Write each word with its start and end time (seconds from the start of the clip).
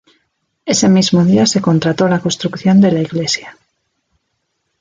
Ese 0.65 0.89
mismo 0.89 1.23
día 1.25 1.45
se 1.45 1.61
contrató 1.61 2.07
la 2.07 2.21
construcción 2.21 2.81
de 2.81 2.91
la 2.91 3.01
iglesia. 3.03 3.55